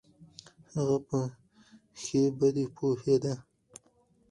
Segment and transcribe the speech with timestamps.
[0.73, 1.19] هغه په
[2.01, 3.33] ښې بدې پوهېده.